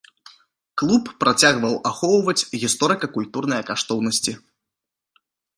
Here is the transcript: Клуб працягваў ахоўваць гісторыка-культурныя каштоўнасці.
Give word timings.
Клуб 0.81 1.03
працягваў 1.23 1.75
ахоўваць 1.91 2.47
гісторыка-культурныя 2.63 3.61
каштоўнасці. 3.71 4.33